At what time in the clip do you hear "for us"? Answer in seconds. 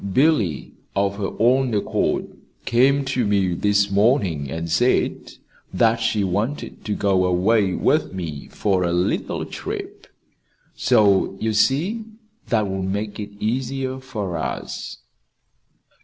13.99-14.97